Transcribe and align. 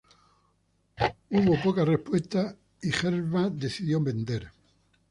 Hubo 1.29 1.61
poca 1.61 1.85
respuesta, 1.85 2.57
y 2.81 2.91
Gernsback 2.91 3.53
decidió 3.53 4.01
vender. 4.01 4.49